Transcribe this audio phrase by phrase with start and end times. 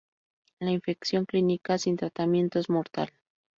[0.59, 3.11] La infección clínica sin tratamiento es mortal.